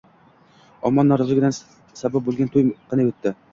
Omma 0.89 1.05
noroziligiga 1.09 1.53
sabab 2.01 2.27
bo‘lgan 2.31 2.53
to‘y 2.59 2.67
qanday 2.75 3.15
o‘tdi? 3.15 3.37